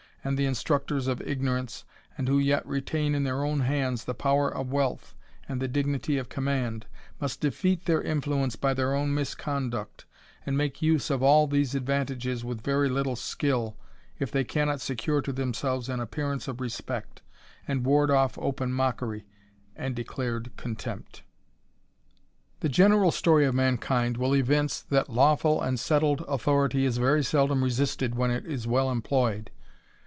[0.23, 1.83] and the instructors of ignorance,
[2.15, 5.15] and who yet retain in ^^ir own hands the power of wealth,
[5.49, 6.83] and the dignity of ^^^^mand,
[7.19, 10.03] must defeat their influence by their own JiJi^^Qnduct,
[10.45, 13.75] and make use of all these advantages with very '^^1« skill,
[14.19, 17.23] if they cannot secure to themselves an appear ^'^^^e of respect,
[17.67, 19.25] and ward off open mockery,
[19.75, 21.23] and declared ^^^ tempt
[22.61, 27.63] *^he general story of mankind will evince, that lawful and ^^^led authority is very seldom
[27.63, 29.47] resisted when it is well ^*^^>^ployed.